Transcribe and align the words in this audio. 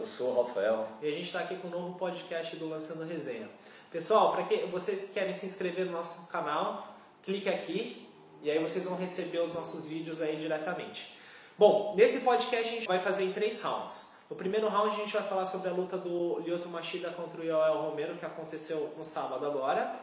Eu 0.00 0.06
sou 0.06 0.32
o 0.32 0.42
Rafael. 0.42 0.88
E 1.00 1.08
a 1.08 1.10
gente 1.10 1.26
está 1.26 1.40
aqui 1.40 1.56
com 1.56 1.68
o 1.68 1.70
um 1.70 1.74
novo 1.74 1.98
podcast 1.98 2.56
do 2.56 2.68
Lançando 2.68 3.04
Resenha. 3.04 3.48
Pessoal, 3.90 4.32
para 4.32 4.42
que 4.44 4.56
vocês 4.66 5.04
que 5.04 5.12
querem 5.14 5.34
se 5.34 5.46
inscrever 5.46 5.86
no 5.86 5.92
nosso 5.92 6.26
canal, 6.28 6.96
clique 7.22 7.48
aqui 7.48 8.08
e 8.42 8.50
aí 8.50 8.58
vocês 8.58 8.84
vão 8.84 8.96
receber 8.96 9.38
os 9.38 9.54
nossos 9.54 9.86
vídeos 9.86 10.20
aí 10.20 10.36
diretamente. 10.36 11.16
Bom, 11.56 11.94
nesse 11.96 12.20
podcast 12.20 12.68
a 12.68 12.76
gente 12.76 12.86
vai 12.86 12.98
fazer 12.98 13.24
em 13.24 13.32
três 13.32 13.62
rounds. 13.62 14.18
No 14.28 14.36
primeiro 14.36 14.68
round 14.68 14.94
a 14.94 14.98
gente 14.98 15.12
vai 15.12 15.22
falar 15.22 15.46
sobre 15.46 15.68
a 15.68 15.72
luta 15.72 15.96
do 15.96 16.40
Lyoto 16.40 16.68
Machida 16.68 17.10
contra 17.10 17.40
o 17.40 17.44
Yoel 17.44 17.82
Romero, 17.82 18.16
que 18.16 18.26
aconteceu 18.26 18.92
no 18.96 19.04
sábado 19.04 19.46
agora. 19.46 20.00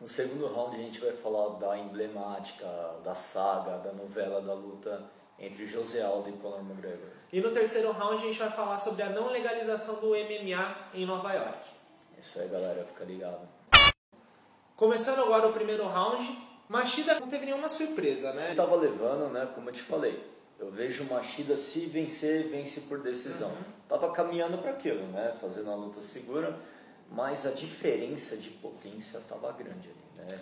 No 0.00 0.08
segundo 0.08 0.46
round 0.52 0.76
a 0.76 0.80
gente 0.80 1.00
vai 1.00 1.12
falar 1.12 1.58
da 1.58 1.78
emblemática, 1.78 2.66
da 3.04 3.14
saga, 3.14 3.78
da 3.78 3.92
novela 3.92 4.40
da 4.40 4.54
luta 4.54 5.17
entre 5.38 5.66
José 5.66 6.02
Aldo 6.02 6.28
e 6.28 6.32
Conor 6.32 6.60
McGregor. 6.60 7.08
E 7.32 7.40
no 7.40 7.50
terceiro 7.50 7.92
round 7.92 8.22
a 8.22 8.26
gente 8.26 8.38
vai 8.38 8.50
falar 8.50 8.78
sobre 8.78 9.02
a 9.02 9.10
não 9.10 9.30
legalização 9.30 10.00
do 10.00 10.08
MMA 10.08 10.76
em 10.94 11.06
Nova 11.06 11.32
York. 11.32 11.64
Isso 12.20 12.40
aí, 12.40 12.48
galera, 12.48 12.84
fica 12.84 13.04
ligado. 13.04 13.48
Começando 14.74 15.20
agora 15.20 15.48
o 15.48 15.52
primeiro 15.52 15.86
round, 15.86 16.38
Machida 16.68 17.18
não 17.18 17.28
teve 17.28 17.46
nenhuma 17.46 17.68
surpresa, 17.68 18.32
né? 18.32 18.46
Ele 18.46 18.56
tava 18.56 18.76
levando, 18.76 19.32
né, 19.32 19.48
como 19.54 19.68
eu 19.68 19.72
te 19.72 19.82
falei. 19.82 20.24
Eu 20.58 20.70
vejo 20.70 21.04
Machida 21.04 21.56
se 21.56 21.86
vencer, 21.86 22.48
vence 22.48 22.80
por 22.82 22.98
decisão. 23.00 23.48
Uhum. 23.48 23.64
Tava 23.88 24.10
caminhando 24.12 24.58
para 24.58 24.72
aquilo, 24.72 25.06
né, 25.08 25.34
fazendo 25.40 25.68
uma 25.68 25.76
luta 25.76 26.02
segura, 26.02 26.58
mas 27.10 27.46
a 27.46 27.50
diferença 27.50 28.36
de 28.36 28.50
potência 28.50 29.20
tava 29.28 29.52
grande 29.52 29.88
ali, 29.88 30.26
né? 30.26 30.40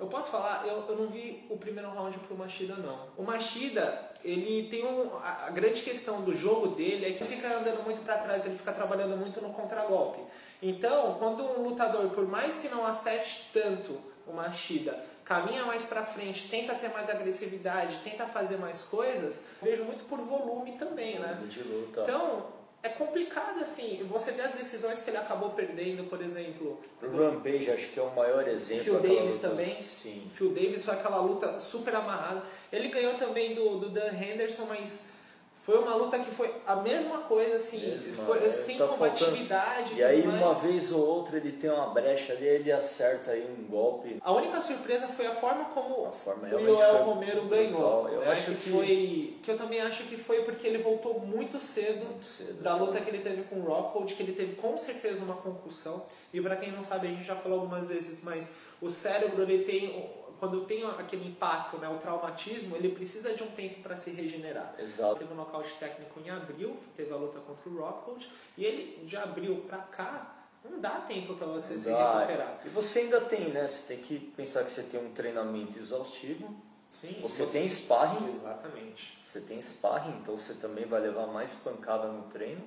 Eu 0.00 0.06
posso 0.06 0.30
falar, 0.30 0.66
eu, 0.66 0.82
eu 0.88 0.96
não 0.96 1.08
vi 1.08 1.44
o 1.50 1.58
primeiro 1.58 1.90
round 1.90 2.18
pro 2.20 2.34
Machida 2.34 2.74
não. 2.74 3.08
O 3.18 3.22
Machida, 3.22 4.10
ele 4.24 4.66
tem 4.70 4.82
um. 4.82 5.14
A, 5.16 5.48
a 5.48 5.50
grande 5.50 5.82
questão 5.82 6.22
do 6.22 6.34
jogo 6.34 6.68
dele 6.68 7.04
é 7.04 7.12
que 7.12 7.22
ele 7.22 7.36
fica 7.36 7.54
andando 7.54 7.84
muito 7.84 8.02
para 8.02 8.16
trás, 8.16 8.46
ele 8.46 8.56
fica 8.56 8.72
trabalhando 8.72 9.14
muito 9.18 9.42
no 9.42 9.50
contragolpe. 9.50 10.22
Então, 10.62 11.16
quando 11.18 11.44
um 11.44 11.68
lutador, 11.68 12.08
por 12.10 12.26
mais 12.26 12.58
que 12.58 12.68
não 12.68 12.86
acerte 12.86 13.50
tanto 13.52 14.00
o 14.26 14.32
Machida, 14.32 15.04
caminha 15.22 15.66
mais 15.66 15.84
para 15.84 16.02
frente, 16.02 16.48
tenta 16.48 16.74
ter 16.74 16.88
mais 16.88 17.10
agressividade, 17.10 17.98
tenta 18.02 18.26
fazer 18.26 18.56
mais 18.56 18.84
coisas, 18.84 19.38
vejo 19.60 19.84
muito 19.84 20.04
por 20.04 20.18
volume 20.20 20.72
também, 20.78 21.18
né? 21.18 21.38
De 21.46 21.62
luta. 21.62 22.00
Então, 22.00 22.46
é 22.82 22.88
complicado 22.88 23.60
assim. 23.60 24.06
Você 24.10 24.32
vê 24.32 24.42
as 24.42 24.54
decisões 24.54 25.02
que 25.02 25.10
ele 25.10 25.18
acabou 25.18 25.50
perdendo, 25.50 26.04
por 26.04 26.22
exemplo. 26.22 26.80
O 27.02 27.16
Rampage 27.16 27.70
acho 27.70 27.88
que 27.88 28.00
é 28.00 28.02
o 28.02 28.14
maior 28.14 28.46
exemplo. 28.48 28.84
Phil 28.84 29.00
Davis 29.00 29.36
luta. 29.36 29.48
também. 29.48 29.82
Sim. 29.82 30.30
Phil 30.34 30.50
Davis 30.50 30.84
foi 30.84 30.94
aquela 30.94 31.20
luta 31.20 31.60
super 31.60 31.94
amarrada. 31.94 32.42
Ele 32.72 32.88
ganhou 32.88 33.14
também 33.14 33.54
do, 33.54 33.78
do 33.78 33.90
Dan 33.90 34.12
Henderson, 34.12 34.64
mas 34.66 35.12
foi 35.62 35.78
uma 35.78 35.94
luta 35.94 36.18
que 36.18 36.30
foi 36.30 36.54
a 36.66 36.76
mesma 36.76 37.18
coisa, 37.18 37.56
assim, 37.56 37.80
Mesma, 37.86 38.24
foi 38.24 38.44
é, 38.44 38.48
sem 38.48 38.78
tá 38.78 38.86
combatividade. 38.88 39.94
E 39.94 40.02
aí, 40.02 40.22
tudo 40.22 40.34
uma 40.34 40.46
mais. 40.46 40.58
vez 40.62 40.90
ou 40.90 41.06
outra, 41.06 41.36
ele 41.36 41.52
tem 41.52 41.70
uma 41.70 41.88
brecha 41.90 42.32
ali, 42.32 42.46
ele 42.46 42.72
acerta 42.72 43.32
aí 43.32 43.46
um 43.58 43.64
golpe. 43.70 44.16
A 44.22 44.32
única 44.32 44.60
surpresa 44.60 45.06
foi 45.08 45.26
a 45.26 45.34
forma 45.34 45.66
como 45.66 46.06
A 46.06 46.12
forma 46.12 46.48
o 46.48 46.76
foi 46.76 47.02
Romero 47.02 47.44
ganhou. 47.46 48.08
Eu 48.08 48.22
Eu 48.22 48.30
acho 48.30 48.46
que, 48.46 48.54
que- 48.54 48.70
foi. 48.70 49.36
Que 49.42 49.50
eu 49.50 49.58
também 49.58 49.80
acho 49.82 50.04
que 50.04 50.16
foi 50.16 50.42
porque 50.44 50.66
ele 50.66 50.78
voltou 50.78 51.20
muito 51.20 51.60
cedo, 51.60 52.06
Muito 52.06 52.26
cedo, 52.26 52.62
da 52.62 52.74
né? 52.74 52.80
luta 52.80 53.00
que 53.00 53.10
ele 53.10 53.18
teve 53.18 53.42
com 53.42 53.56
o 53.56 53.62
Rockhold, 53.64 54.14
que 54.14 54.22
ele 54.22 54.32
teve 54.32 54.54
com 54.56 54.76
certeza 54.76 55.22
uma 55.22 55.36
concussão. 55.36 56.04
E 56.32 56.40
pra 56.40 56.56
quem 56.56 56.72
não 56.72 56.82
sabe, 56.82 57.06
a 57.08 57.10
gente 57.10 57.24
já 57.24 57.36
falou 57.36 57.60
algumas 57.60 57.88
vezes, 57.88 58.22
mas 58.24 58.52
o 58.80 58.88
cérebro 58.88 59.42
ele 59.42 59.62
tem. 59.64 60.20
Quando 60.40 60.64
tem 60.64 60.82
aquele 60.84 61.28
impacto, 61.28 61.76
né, 61.76 61.86
o 61.86 61.98
traumatismo, 61.98 62.74
ele 62.74 62.88
precisa 62.88 63.34
de 63.34 63.42
um 63.42 63.48
tempo 63.48 63.82
para 63.82 63.94
se 63.94 64.10
regenerar. 64.12 64.74
Exato. 64.78 65.16
Teve 65.16 65.34
um 65.34 65.36
nocaute 65.36 65.76
técnico 65.78 66.18
em 66.18 66.30
abril, 66.30 66.78
que 66.82 66.88
teve 66.96 67.12
a 67.12 67.16
luta 67.16 67.38
contra 67.40 67.68
o 67.68 67.78
Rockhold, 67.78 68.26
e 68.56 68.64
ele 68.64 69.04
de 69.04 69.18
abril 69.18 69.64
pra 69.68 69.76
cá, 69.78 70.34
não 70.64 70.80
dá 70.80 71.02
tempo 71.02 71.34
para 71.34 71.46
você 71.46 71.78
se 71.78 71.90
Dá. 71.90 72.20
recuperar. 72.20 72.60
E 72.64 72.70
você 72.70 73.00
ainda 73.00 73.20
tem, 73.20 73.50
né? 73.50 73.68
Você 73.68 73.94
tem 73.94 73.98
que 74.02 74.18
pensar 74.18 74.64
que 74.64 74.72
você 74.72 74.82
tem 74.82 74.98
um 74.98 75.12
treinamento 75.12 75.78
exaustivo. 75.78 76.56
Sim, 76.88 77.18
Você 77.20 77.46
tem 77.46 77.68
sparring. 77.68 78.26
Exatamente. 78.26 79.18
Você 79.28 79.40
tem 79.42 79.60
sparring, 79.60 80.18
então 80.22 80.36
você 80.36 80.54
também 80.54 80.86
vai 80.86 81.00
levar 81.00 81.26
mais 81.26 81.54
pancada 81.54 82.08
no 82.08 82.22
treino. 82.30 82.64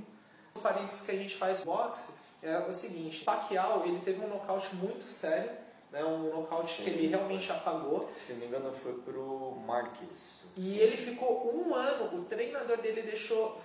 O 0.55 0.59
parênteses 0.59 1.01
que 1.05 1.11
a 1.11 1.15
gente 1.15 1.35
faz 1.35 1.65
boxe 1.65 2.21
é 2.41 2.57
o 2.59 2.71
seguinte, 2.71 3.23
Pacquiao, 3.23 3.83
ele 3.85 3.99
teve 4.01 4.23
um 4.23 4.27
nocaute 4.29 4.75
muito 4.75 5.09
sério, 5.09 5.51
né, 5.93 6.03
um 6.03 6.29
nocaute 6.35 6.81
que 6.81 6.89
ele 6.89 7.07
realmente 7.07 7.49
apagou, 7.51 8.09
Se 8.17 8.33
não 8.33 8.39
me 8.39 8.45
engano, 8.47 8.73
foi 8.73 8.93
pro 8.93 9.55
Marques. 9.65 10.41
e 10.57 10.79
ele 10.79 10.97
ficou 10.97 11.53
um 11.55 11.73
ano, 11.75 12.19
o 12.19 12.25
treinador 12.25 12.77
dele 12.81 13.03
deixou, 13.03 13.55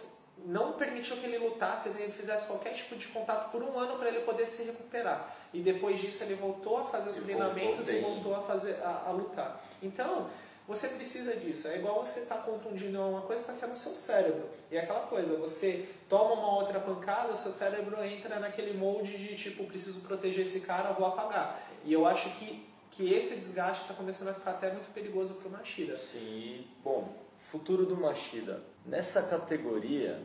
não 0.45 0.73
permitiu 0.75 1.17
que 1.17 1.25
ele 1.25 1.39
lutasse, 1.39 1.89
ele 1.89 2.13
fizesse 2.13 2.47
qualquer 2.47 2.75
tipo 2.75 2.95
de 2.97 3.09
contato 3.09 3.51
por 3.51 3.63
um 3.63 3.79
ano 3.79 3.99
para 3.99 4.09
ele 4.09 4.21
poder 4.21 4.47
se 4.47 4.63
recuperar. 4.65 5.35
E 5.55 5.61
depois 5.61 5.99
disso 5.99 6.23
ele 6.23 6.35
voltou 6.35 6.77
a 6.77 6.85
fazer 6.85 7.09
os 7.11 7.19
E 7.19 7.23
treinamentos 7.23 7.89
voltou 7.89 7.95
e 7.95 8.01
voltou 8.15 8.35
a, 8.37 8.43
fazer, 8.43 8.75
a, 8.83 9.05
a 9.07 9.11
lutar. 9.11 9.65
Então, 9.83 10.29
você 10.69 10.89
precisa 10.89 11.35
disso. 11.35 11.67
É 11.67 11.79
igual 11.79 12.05
você 12.05 12.21
estar 12.21 12.43
contundindo 12.43 13.01
uma 13.01 13.23
coisa, 13.23 13.43
só 13.43 13.53
que 13.55 13.65
é 13.65 13.69
no 13.69 13.75
seu 13.75 13.93
cérebro. 13.93 14.51
E 14.71 14.77
é 14.77 14.81
aquela 14.83 15.07
coisa, 15.07 15.35
você 15.39 15.89
toma 16.11 16.35
uma 16.35 16.57
outra 16.57 16.79
pancada, 16.79 17.33
o 17.33 17.37
seu 17.39 17.51
cérebro 17.51 18.05
entra 18.05 18.39
naquele 18.39 18.77
molde 18.77 19.17
de 19.17 19.35
tipo, 19.35 19.65
preciso 19.65 20.03
proteger 20.03 20.43
esse 20.43 20.61
cara, 20.61 20.93
vou 20.93 21.07
apagar. 21.07 21.67
E 21.87 21.93
eu 21.93 22.07
acho 22.07 22.29
que, 22.37 22.69
que 22.91 23.15
esse 23.15 23.37
desgaste 23.37 23.85
está 23.85 23.95
começando 23.95 24.29
a 24.29 24.35
ficar 24.35 24.51
até 24.51 24.71
muito 24.71 24.93
perigoso 24.93 25.35
pro 25.35 25.49
Machida. 25.49 25.97
Sim, 25.97 26.67
bom, 26.85 27.17
futuro 27.51 27.87
do 27.87 27.97
Machida. 27.97 28.63
Nessa 28.85 29.23
categoria, 29.23 30.23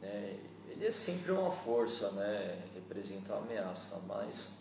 né, 0.00 0.36
ele 0.68 0.86
é 0.86 0.92
sempre 0.92 1.32
uma 1.32 1.50
força, 1.50 2.12
né? 2.12 2.62
Representa 2.72 3.34
uma 3.34 3.42
ameaça, 3.42 4.00
mas 4.06 4.52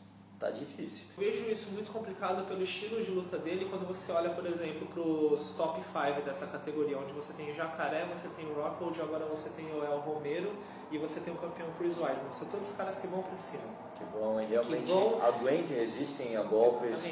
tá 0.42 0.50
difícil. 0.50 1.06
Vejo 1.18 1.50
isso 1.50 1.70
muito 1.72 1.92
complicado 1.92 2.46
pelo 2.48 2.64
estilo 2.64 3.02
de 3.04 3.12
luta 3.12 3.38
dele 3.38 3.68
quando 3.70 3.86
você 3.88 4.12
olha, 4.12 4.32
por 4.32 4.46
exemplo, 4.46 4.88
para 4.88 5.02
os 5.02 5.54
top 5.56 5.80
5 5.82 6.22
dessa 6.26 6.48
categoria, 6.48 6.98
onde 6.98 7.14
você 7.14 7.32
tem 7.34 7.52
o 7.52 7.56
Jacaré, 7.56 8.06
você 8.06 8.28
tem 8.30 8.46
o 8.50 8.54
Rockhold, 8.54 9.00
agora 9.02 9.26
você 9.26 9.50
tem 9.52 9.66
o 9.72 9.84
El 9.86 10.00
Romero 10.00 10.52
e 10.92 10.98
você 10.98 11.20
tem 11.20 11.32
o 11.34 11.38
campeão 11.38 11.68
Chris 11.78 11.96
Weidman. 11.98 12.32
São 12.32 12.48
todos 12.50 12.72
caras 12.76 13.00
que 13.00 13.08
vão 13.08 13.22
para 13.22 13.38
cima. 13.38 13.64
Que 13.98 14.04
vão 14.18 14.42
e 14.42 14.46
realmente 14.48 14.86
Que 14.86 14.92
vão- 14.92 15.22
aguentem, 15.24 15.78
resistem 15.78 16.36
a 16.36 16.42
golpes 16.42 17.06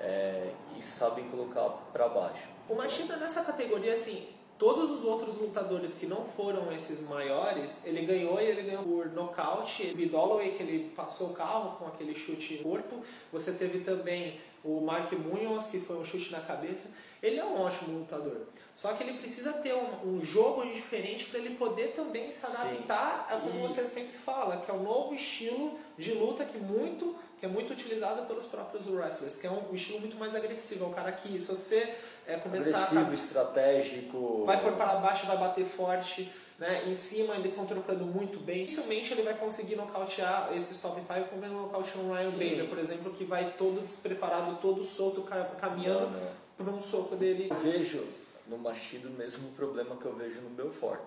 é, 0.00 0.50
e 0.78 0.82
sabem 0.82 1.28
colocar 1.28 1.68
para 1.92 2.08
baixo. 2.08 2.48
O 2.68 2.74
Machida 2.74 3.16
nessa 3.16 3.44
categoria, 3.44 3.92
assim, 3.92 4.26
todos 4.60 4.90
os 4.90 5.04
outros 5.04 5.38
lutadores 5.38 5.94
que 5.94 6.06
não 6.06 6.24
foram 6.26 6.70
esses 6.70 7.00
maiores, 7.08 7.84
ele 7.86 8.02
ganhou 8.02 8.38
e 8.40 8.44
ele 8.44 8.62
ganhou 8.62 8.84
por 8.84 9.06
nocaute. 9.10 9.90
O 9.96 10.16
Holloway, 10.16 10.52
que 10.52 10.62
ele 10.62 10.90
passou 10.94 11.30
o 11.30 11.32
carro 11.32 11.78
com 11.78 11.86
aquele 11.86 12.14
chute 12.14 12.58
no 12.58 12.62
corpo. 12.64 13.02
Você 13.32 13.52
teve 13.52 13.80
também 13.80 14.38
o 14.62 14.78
Mark 14.82 15.10
Munoz, 15.12 15.68
que 15.68 15.80
foi 15.80 15.96
um 15.96 16.04
chute 16.04 16.30
na 16.30 16.40
cabeça. 16.40 16.88
Ele 17.22 17.38
é 17.38 17.44
um 17.44 17.58
ótimo 17.58 18.00
lutador. 18.00 18.42
Só 18.76 18.92
que 18.92 19.02
ele 19.02 19.18
precisa 19.18 19.54
ter 19.54 19.74
um, 19.74 20.16
um 20.16 20.22
jogo 20.22 20.62
diferente 20.66 21.26
para 21.26 21.40
ele 21.40 21.54
poder 21.56 21.92
também 21.92 22.30
se 22.30 22.44
adaptar 22.44 23.26
a 23.30 23.36
como 23.40 23.58
E- 23.58 23.62
você 23.62 23.86
sempre 23.86 24.18
fala, 24.18 24.58
que 24.58 24.70
é 24.70 24.74
um 24.74 24.82
novo 24.82 25.14
estilo 25.14 25.78
de 25.96 26.12
luta 26.12 26.44
que 26.44 26.58
muito 26.58 27.16
que 27.38 27.46
é 27.46 27.48
muito 27.48 27.72
utilizado 27.72 28.26
pelos 28.26 28.44
próprios 28.44 28.86
wrestlers, 28.86 29.38
que 29.38 29.46
é 29.46 29.50
um 29.50 29.74
estilo 29.74 29.98
muito 29.98 30.18
mais 30.18 30.34
agressivo. 30.34 30.84
É 30.84 30.88
um 30.88 30.92
cara 30.92 31.10
que, 31.10 31.40
se 31.40 31.48
você 31.48 31.96
é, 32.30 32.36
começar 32.38 32.78
Agressivo, 32.78 33.14
estratégico. 33.14 34.44
vai 34.46 34.60
por 34.60 34.72
para 34.72 34.96
baixo, 34.96 35.26
vai 35.26 35.36
bater 35.36 35.64
forte, 35.64 36.30
né? 36.58 36.84
Em 36.86 36.94
cima 36.94 37.34
eles 37.34 37.50
estão 37.52 37.66
trocando 37.66 38.04
muito 38.04 38.38
bem. 38.38 38.64
Dificilmente 38.64 39.12
ele 39.12 39.22
vai 39.22 39.34
conseguir 39.34 39.76
nocautear 39.76 40.50
esses 40.54 40.78
top 40.80 41.00
5 41.00 41.28
como 41.28 41.44
ele 41.44 41.54
nocauteou 41.54 42.04
um 42.04 42.12
Ryan 42.12 42.30
Sim. 42.30 42.36
Bader, 42.38 42.68
por 42.68 42.78
exemplo, 42.78 43.12
que 43.12 43.24
vai 43.24 43.52
todo 43.58 43.80
despreparado, 43.84 44.56
todo 44.60 44.82
solto, 44.84 45.22
ca- 45.22 45.50
caminhando 45.60 46.08
não. 46.10 46.30
por 46.56 46.68
um 46.72 46.80
soco 46.80 47.16
dele. 47.16 47.48
Eu 47.50 47.56
vejo 47.56 48.04
no 48.46 48.58
Machida 48.58 49.08
o 49.08 49.12
mesmo 49.12 49.50
problema 49.52 49.96
que 49.96 50.04
eu 50.04 50.14
vejo 50.14 50.40
no 50.40 50.50
Belfort. 50.50 51.00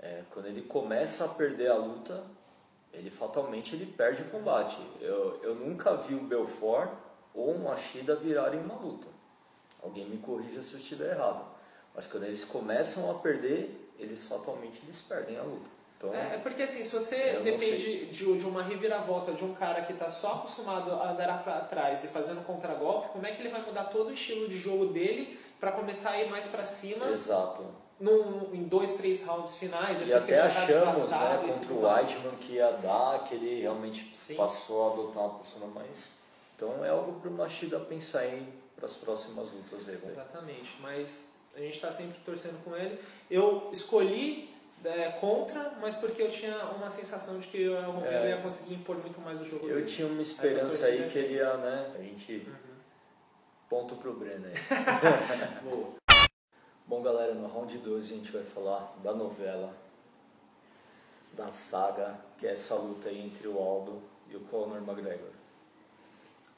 É, 0.00 0.22
quando 0.30 0.46
ele 0.46 0.62
começa 0.62 1.24
a 1.24 1.28
perder 1.28 1.70
a 1.70 1.76
luta, 1.76 2.22
ele 2.92 3.10
fatalmente 3.10 3.74
ele 3.74 3.86
perde 3.86 4.22
o 4.22 4.26
combate. 4.26 4.76
Eu, 5.00 5.40
eu 5.42 5.54
nunca 5.54 5.94
vi 5.96 6.14
o 6.14 6.20
Belfort 6.20 6.90
ou 7.34 7.52
o 7.54 7.58
Machida 7.64 8.14
virarem 8.16 8.60
uma 8.60 8.74
luta. 8.74 9.06
Alguém 9.88 10.06
me 10.06 10.18
corrija 10.18 10.62
se 10.62 10.74
eu 10.74 10.78
estiver 10.78 11.14
errado. 11.14 11.44
Mas 11.94 12.06
quando 12.06 12.24
eles 12.24 12.44
começam 12.44 13.10
a 13.10 13.14
perder, 13.14 13.90
eles 13.98 14.24
fatalmente 14.24 14.80
eles 14.84 15.00
perdem 15.00 15.38
a 15.38 15.42
luta. 15.42 15.68
Então, 15.96 16.14
É, 16.14 16.34
é 16.36 16.38
porque 16.40 16.62
assim, 16.62 16.84
se 16.84 16.94
você 16.94 17.40
depende 17.42 18.06
de, 18.06 18.38
de 18.38 18.46
uma 18.46 18.62
reviravolta 18.62 19.32
de 19.32 19.44
um 19.44 19.52
cara 19.54 19.82
que 19.82 19.92
está 19.92 20.08
só 20.08 20.34
acostumado 20.34 20.92
a 20.92 21.10
andar 21.10 21.42
para 21.42 21.60
trás 21.62 22.04
e 22.04 22.08
fazendo 22.08 22.44
contragolpe, 22.46 23.08
como 23.08 23.26
é 23.26 23.32
que 23.32 23.42
ele 23.42 23.48
vai 23.48 23.62
mudar 23.62 23.84
todo 23.84 24.10
o 24.10 24.12
estilo 24.12 24.48
de 24.48 24.56
jogo 24.58 24.86
dele 24.86 25.38
para 25.58 25.72
começar 25.72 26.10
a 26.10 26.22
ir 26.22 26.30
mais 26.30 26.46
para 26.46 26.64
cima 26.64 27.08
exato. 27.10 27.64
num, 27.98 28.54
em 28.54 28.62
dois, 28.62 28.94
três 28.94 29.24
rounds 29.24 29.58
finais, 29.58 30.00
E 30.06 30.12
até 30.12 30.46
está 30.46 30.46
achamos, 30.62 31.00
desgastado 31.00 31.46
né, 31.48 31.52
contra 31.52 31.72
o. 31.72 31.84
Whiteman 31.84 32.36
que 32.36 32.52
ia 32.52 32.70
dar, 32.72 33.24
que 33.24 33.34
ele 33.34 33.60
realmente 33.62 34.12
Sim. 34.14 34.36
passou 34.36 34.84
a 34.88 34.92
adotar 34.92 35.24
uma 35.24 35.38
postura 35.38 35.66
mais. 35.66 36.10
Então 36.54 36.84
é 36.84 36.90
algo 36.90 37.20
para 37.20 37.28
o 37.28 37.32
Machida 37.32 37.80
pensar 37.80 38.24
em 38.24 38.46
para 38.78 38.86
as 38.86 38.94
próximas 38.94 39.50
lutas 39.50 39.88
aí, 39.88 39.96
velho. 39.96 40.12
Exatamente, 40.12 40.76
mas 40.80 41.36
a 41.54 41.58
gente 41.58 41.74
está 41.74 41.90
sempre 41.90 42.18
torcendo 42.24 42.62
com 42.62 42.76
ele. 42.76 43.00
Eu 43.28 43.70
escolhi 43.72 44.54
é, 44.84 45.08
contra, 45.20 45.70
mas 45.80 45.96
porque 45.96 46.22
eu 46.22 46.30
tinha 46.30 46.56
uma 46.66 46.88
sensação 46.88 47.40
de 47.40 47.48
que 47.48 47.60
eu, 47.60 47.72
eu 47.72 48.04
É. 48.06 48.30
ia 48.30 48.40
conseguir 48.40 48.74
impor 48.74 48.96
muito 48.96 49.20
mais 49.20 49.40
o 49.40 49.44
jogo 49.44 49.66
Eu 49.68 49.76
dele. 49.76 49.86
tinha 49.86 50.06
uma 50.06 50.22
esperança 50.22 50.86
aí 50.86 50.98
torcida 50.98 51.10
que 51.12 51.18
ele 51.26 51.34
ia, 51.34 51.56
né? 51.56 51.92
A 51.98 52.02
gente. 52.02 52.32
Uhum. 52.46 52.68
Ponto 53.68 53.96
pro 53.96 54.14
Breno 54.14 54.46
aí. 54.46 54.54
Boa. 55.68 55.94
Bom, 56.86 57.02
galera, 57.02 57.34
no 57.34 57.48
round 57.48 57.76
2 57.76 58.04
a 58.04 58.08
gente 58.08 58.30
vai 58.32 58.42
falar 58.44 58.94
da 59.02 59.12
novela, 59.12 59.74
da 61.34 61.50
saga, 61.50 62.18
que 62.38 62.46
é 62.46 62.52
essa 62.52 62.74
luta 62.76 63.08
aí 63.10 63.20
entre 63.26 63.46
o 63.46 63.58
Aldo 63.58 64.00
e 64.30 64.36
o 64.36 64.40
Conor 64.40 64.78
McGregor. 64.78 65.28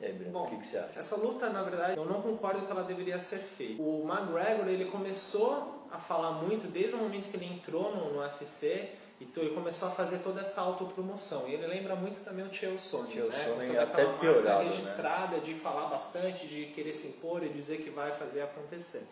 E 0.00 0.06
aí, 0.06 0.12
Breno, 0.14 0.42
o 0.42 0.46
que, 0.46 0.56
que 0.56 0.66
você 0.66 0.78
acha? 0.78 0.98
Essa 0.98 1.16
luta, 1.16 1.50
na 1.50 1.62
verdade, 1.62 1.98
eu 1.98 2.06
não 2.06 2.22
concordo 2.22 2.64
que 2.64 2.72
ela 2.72 2.82
deveria 2.82 3.20
ser 3.20 3.38
feita. 3.38 3.82
O 3.82 4.02
McGregor, 4.08 4.66
ele 4.66 4.86
começou 4.86 5.86
a 5.90 5.98
falar 5.98 6.32
muito 6.32 6.66
desde 6.68 6.94
o 6.94 6.98
momento 6.98 7.28
que 7.28 7.36
ele 7.36 7.46
entrou 7.46 7.94
no, 7.94 8.14
no 8.14 8.20
UFC, 8.20 8.88
então 9.20 9.42
ele 9.42 9.54
começou 9.54 9.88
a 9.88 9.90
fazer 9.90 10.20
toda 10.20 10.40
essa 10.40 10.62
autopromoção. 10.62 11.46
E 11.46 11.52
ele 11.52 11.66
lembra 11.66 11.94
muito 11.94 12.24
também 12.24 12.46
o 12.46 12.52
Chael 12.52 12.78
Sonnen, 12.78 13.12
Chael 13.12 13.28
né? 13.28 13.44
Sonnen 13.44 13.68
toda 13.68 13.82
até 13.82 14.06
piorado, 14.06 14.64
né? 14.64 14.70
registrada 14.70 15.38
de 15.40 15.54
falar 15.54 15.88
bastante, 15.88 16.46
de 16.46 16.66
querer 16.66 16.94
se 16.94 17.08
impor 17.08 17.44
e 17.44 17.50
dizer 17.50 17.82
que 17.82 17.90
vai 17.90 18.10
fazer 18.12 18.40
acontecer. 18.40 19.06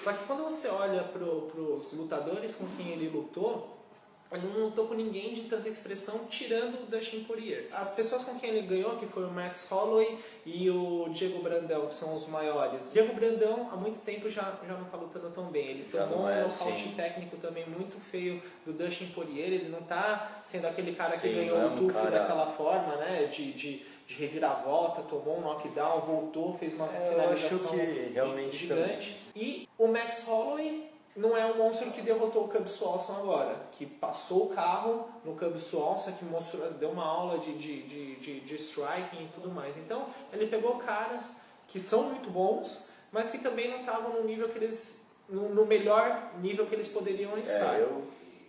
Só 0.00 0.12
que 0.12 0.24
quando 0.24 0.42
você 0.42 0.66
olha 0.66 1.04
para 1.04 1.22
os 1.22 1.92
lutadores 1.92 2.56
com 2.56 2.66
quem 2.76 2.88
ele 2.88 3.08
lutou, 3.08 3.73
ele 4.36 4.46
não 4.52 4.64
lutou 4.66 4.86
com 4.86 4.94
ninguém 4.94 5.34
de 5.34 5.42
tanta 5.42 5.68
expressão, 5.68 6.26
tirando 6.28 6.82
o 6.82 6.86
Dustin 6.86 7.24
Poirier. 7.24 7.68
As 7.72 7.94
pessoas 7.94 8.24
com 8.24 8.38
quem 8.38 8.50
ele 8.50 8.66
ganhou, 8.66 8.96
que 8.96 9.06
foi 9.06 9.24
o 9.24 9.30
Max 9.30 9.68
Holloway 9.70 10.18
e 10.44 10.68
o 10.70 11.08
Diego 11.10 11.42
Brandão, 11.42 11.86
que 11.86 11.94
são 11.94 12.14
os 12.14 12.26
maiores. 12.28 12.92
Diego 12.92 13.14
Brandão, 13.14 13.68
há 13.72 13.76
muito 13.76 14.00
tempo, 14.00 14.28
já, 14.30 14.58
já 14.66 14.74
não 14.74 14.82
está 14.84 14.96
lutando 14.96 15.30
tão 15.30 15.44
bem. 15.46 15.66
Ele 15.68 15.88
Já 15.92 16.06
tomou 16.06 16.28
é 16.28 16.44
um 16.44 16.48
nocaute 16.48 16.88
técnico 16.96 17.36
também 17.38 17.64
muito 17.68 17.98
feio 18.00 18.42
do 18.66 18.72
Dustin 18.72 19.06
Poirier. 19.08 19.46
Ele 19.52 19.68
não 19.68 19.80
está 19.80 20.40
sendo 20.44 20.66
aquele 20.66 20.94
cara 20.94 21.12
que 21.16 21.28
Sim, 21.28 21.34
ganhou 21.34 21.58
não 21.58 21.70
é 21.70 21.72
o 21.72 21.76
tufo 21.76 21.94
cara- 21.94 22.10
daquela 22.10 22.46
forma, 22.46 22.96
né? 22.96 23.26
De, 23.32 23.52
de, 23.52 23.82
de 24.06 24.14
reviravolta, 24.14 25.02
tomou 25.02 25.38
um 25.38 25.40
knockdown, 25.42 26.00
voltou, 26.00 26.54
fez 26.58 26.74
uma 26.74 26.86
É, 26.92 27.06
eu 27.06 27.10
finalização 27.12 27.68
acho 27.70 27.78
que 27.78 28.12
realmente 28.12 28.56
gigante. 28.56 29.16
E 29.34 29.68
o 29.78 29.86
Max 29.88 30.24
Holloway 30.26 30.90
não 31.16 31.36
é 31.36 31.46
um 31.46 31.56
monstro 31.58 31.90
que 31.90 32.00
derrotou 32.02 32.44
o 32.44 32.48
Cub 32.48 32.66
Swanson 32.66 33.16
agora, 33.16 33.56
que 33.72 33.86
passou 33.86 34.46
o 34.46 34.54
carro 34.54 35.08
no 35.24 35.36
Cub 35.36 35.56
Swanson, 35.56 36.12
que 36.12 36.24
mostrou, 36.24 36.70
deu 36.72 36.90
uma 36.90 37.04
aula 37.04 37.38
de, 37.38 37.56
de, 37.56 37.82
de, 37.82 38.16
de, 38.16 38.40
de 38.40 38.54
striking 38.56 39.24
e 39.24 39.28
tudo 39.32 39.48
mais. 39.50 39.76
Então, 39.76 40.06
ele 40.32 40.46
pegou 40.48 40.76
caras 40.78 41.32
que 41.68 41.78
são 41.78 42.04
muito 42.10 42.30
bons, 42.30 42.86
mas 43.12 43.30
que 43.30 43.38
também 43.38 43.70
não 43.70 43.80
estavam 43.80 44.12
no 44.14 44.24
nível 44.24 44.48
que 44.48 44.58
eles... 44.58 45.02
No, 45.26 45.48
no 45.48 45.64
melhor 45.64 46.32
nível 46.42 46.66
que 46.66 46.74
eles 46.74 46.86
poderiam 46.88 47.38
estar. 47.38 47.76
É, 47.76 47.80
eu, 47.80 48.02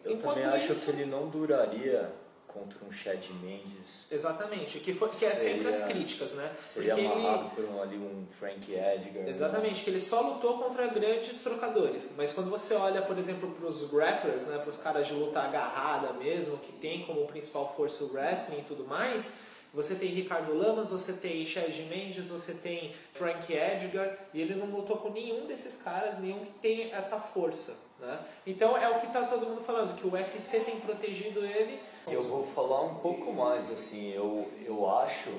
eu 0.03 0.11
Enquanto 0.13 0.35
também 0.35 0.49
acho 0.49 0.73
isso- 0.73 0.85
que 0.85 0.91
ele 0.91 1.05
não 1.05 1.29
duraria 1.29 2.11
contra 2.55 2.79
um 2.87 2.91
Chad 2.91 3.21
Mendes. 3.43 4.05
Exatamente, 4.09 4.79
que, 4.79 4.93
foi, 4.93 5.09
que 5.09 5.25
é 5.25 5.31
sempre 5.35 5.67
as 5.67 5.75
Seria- 5.75 5.93
críticas, 5.93 6.33
né? 6.33 6.51
Seria 6.61 6.95
Porque 6.95 7.05
ele- 7.05 7.13
amarrado 7.13 7.49
por 7.55 7.65
um, 7.65 7.81
ali 7.81 7.97
um 7.97 8.25
Frank 8.39 8.71
Edgar. 8.73 9.27
Exatamente, 9.27 9.83
que 9.83 9.89
ele 9.89 9.99
só 10.01 10.21
lutou 10.21 10.57
contra 10.57 10.87
grandes 10.87 11.43
trocadores. 11.43 12.11
Mas 12.17 12.31
quando 12.31 12.49
você 12.49 12.73
olha, 12.73 13.01
por 13.01 13.17
exemplo, 13.17 13.51
para 13.51 13.67
os 13.67 13.83
grapplers, 13.91 14.47
né, 14.47 14.57
para 14.57 14.69
os 14.69 14.77
caras 14.77 15.05
de 15.07 15.13
luta 15.13 15.39
agarrada 15.41 16.13
mesmo, 16.13 16.57
que 16.57 16.71
tem 16.71 17.05
como 17.05 17.27
principal 17.27 17.73
força 17.75 18.03
o 18.05 18.13
wrestling 18.13 18.59
e 18.59 18.63
tudo 18.63 18.85
mais, 18.85 19.33
você 19.75 19.93
tem 19.95 20.09
Ricardo 20.09 20.57
Lamas, 20.57 20.89
você 20.89 21.11
tem 21.13 21.45
Chad 21.45 21.75
Mendes, 21.89 22.29
você 22.29 22.53
tem 22.53 22.95
Frank 23.13 23.51
Edgar, 23.53 24.17
e 24.33 24.41
ele 24.41 24.55
não 24.55 24.67
lutou 24.67 24.97
com 24.97 25.09
nenhum 25.09 25.45
desses 25.45 25.81
caras, 25.81 26.17
nenhum 26.17 26.39
que 26.39 26.51
tem 26.53 26.93
essa 26.93 27.19
força. 27.19 27.77
Né? 27.99 28.19
Então 28.47 28.77
é 28.77 28.89
o 28.89 28.99
que 29.01 29.07
está 29.07 29.23
todo 29.25 29.45
mundo 29.45 29.61
falando, 29.61 29.95
que 29.99 30.07
o 30.07 30.13
UFC 30.13 30.61
tem 30.61 30.79
protegido 30.79 31.45
ele. 31.45 31.79
Eu 32.07 32.21
vou 32.23 32.43
falar 32.45 32.81
um 32.83 32.95
pouco 32.95 33.33
mais, 33.33 33.69
assim, 33.69 34.11
eu, 34.11 34.49
eu 34.65 34.89
acho 34.99 35.29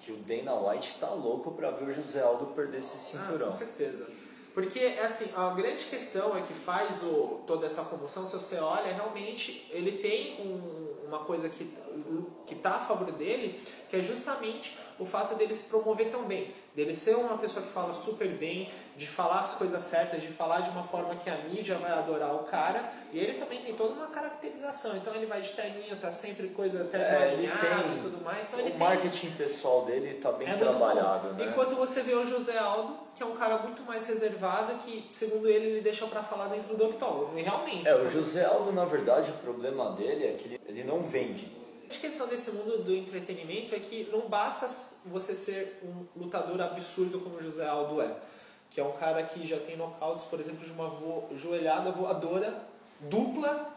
que 0.00 0.12
o 0.12 0.16
Dana 0.16 0.54
White 0.54 0.96
tá 0.98 1.10
louco 1.10 1.50
pra 1.50 1.70
ver 1.70 1.90
o 1.90 1.92
José 1.92 2.22
Aldo 2.22 2.46
perder 2.46 2.78
esse 2.80 2.94
Ah, 2.96 3.20
cinturão. 3.26 3.46
com 3.46 3.52
certeza. 3.52 4.06
Porque, 4.60 4.80
assim, 5.00 5.30
a 5.36 5.50
grande 5.50 5.84
questão 5.84 6.36
é 6.36 6.42
que 6.42 6.52
faz 6.52 7.04
o, 7.04 7.42
toda 7.46 7.64
essa 7.64 7.84
comoção, 7.84 8.26
se 8.26 8.32
você 8.34 8.56
olha, 8.56 8.92
realmente 8.92 9.64
ele 9.70 9.92
tem 9.98 10.40
um- 10.40 11.06
uma 11.06 11.20
coisa 11.20 11.48
que 11.48 11.64
que 12.44 12.54
está 12.54 12.76
a 12.76 12.80
favor 12.80 13.10
dele, 13.12 13.60
que 13.88 13.96
é 13.96 14.02
justamente 14.02 14.76
o 14.98 15.06
fato 15.06 15.34
dele 15.34 15.54
se 15.54 15.68
promover 15.68 16.10
tão 16.10 16.22
bem, 16.24 16.52
dele 16.74 16.94
ser 16.94 17.14
uma 17.16 17.38
pessoa 17.38 17.64
que 17.64 17.72
fala 17.72 17.92
super 17.92 18.28
bem, 18.28 18.70
de 18.96 19.06
falar 19.06 19.40
as 19.40 19.54
coisas 19.54 19.80
certas, 19.82 20.20
de 20.20 20.28
falar 20.28 20.60
de 20.60 20.70
uma 20.70 20.82
forma 20.84 21.14
que 21.16 21.30
a 21.30 21.36
mídia 21.38 21.76
vai 21.76 21.92
adorar 21.92 22.34
o 22.34 22.40
cara, 22.40 22.92
e 23.12 23.18
ele 23.18 23.34
também 23.34 23.62
tem 23.62 23.74
toda 23.74 23.94
uma 23.94 24.08
caracterização, 24.08 24.96
então 24.96 25.14
ele 25.14 25.26
vai 25.26 25.40
de 25.40 25.50
terninho, 25.52 25.96
tá 25.96 26.10
sempre 26.10 26.48
coisa 26.48 26.82
até 26.82 26.98
É, 26.98 27.32
ele 27.32 27.48
tem- 27.48 27.96
e 27.96 28.00
tudo 28.02 28.24
mais, 28.24 28.48
então 28.48 28.60
ele 28.60 28.68
o 28.68 28.72
tem 28.72 28.80
marketing 28.80 29.30
pessoal 29.32 29.84
dele 29.84 30.14
tá 30.14 30.32
bem 30.32 30.48
é 30.48 30.56
trabalhado, 30.56 31.32
né? 31.34 31.46
Enquanto 31.48 31.76
você 31.76 32.02
vê 32.02 32.14
o 32.14 32.24
José 32.24 32.58
Aldo, 32.58 32.96
que 33.14 33.22
é 33.22 33.26
um 33.26 33.36
cara 33.36 33.58
muito 33.58 33.82
mais 33.82 34.06
reservado, 34.06 34.74
que, 34.84 35.08
segundo 35.12 35.48
ele, 35.48 35.66
ele 35.66 35.80
deixa 35.80 36.06
pra 36.06 36.22
falar 36.22 36.48
dentro 36.48 36.76
do 36.76 36.86
octógono. 36.88 37.38
E 37.38 37.42
realmente. 37.42 37.86
É, 37.88 37.94
o 37.94 38.08
José 38.10 38.44
Aldo, 38.44 38.72
na 38.72 38.84
verdade, 38.84 39.30
o 39.30 39.34
problema 39.34 39.92
dele 39.92 40.24
é 40.26 40.32
que 40.32 40.44
ele, 40.46 40.60
ele 40.66 40.84
não 40.84 41.02
vende. 41.02 41.50
A 41.88 41.90
grande 41.90 42.00
questão 42.06 42.26
desse 42.28 42.50
mundo 42.50 42.84
do 42.84 42.94
entretenimento 42.94 43.74
é 43.74 43.78
que 43.80 44.10
não 44.12 44.28
basta 44.28 44.68
você 45.06 45.34
ser 45.34 45.80
um 45.82 46.04
lutador 46.22 46.60
absurdo 46.60 47.18
como 47.20 47.36
o 47.36 47.42
José 47.42 47.66
Aldo 47.66 48.02
é. 48.02 48.14
Que 48.70 48.78
é 48.78 48.84
um 48.84 48.92
cara 48.92 49.22
que 49.22 49.46
já 49.46 49.58
tem 49.58 49.74
nocautes, 49.74 50.26
por 50.26 50.38
exemplo, 50.38 50.66
de 50.66 50.70
uma 50.70 50.90
vo- 50.90 51.30
joelhada 51.34 51.90
voadora 51.90 52.62
dupla 53.00 53.74